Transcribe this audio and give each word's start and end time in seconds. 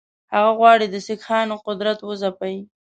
هغه 0.33 0.51
غواړي 0.59 0.85
د 0.89 0.95
سیکهانو 1.07 1.55
قدرت 1.65 1.99
وځپي. 2.03 2.55